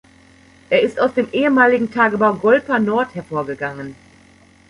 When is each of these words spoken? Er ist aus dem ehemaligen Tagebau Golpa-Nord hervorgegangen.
Er 0.71 0.81
ist 0.81 0.99
aus 0.99 1.13
dem 1.13 1.31
ehemaligen 1.31 1.91
Tagebau 1.91 2.33
Golpa-Nord 2.33 3.13
hervorgegangen. 3.13 3.95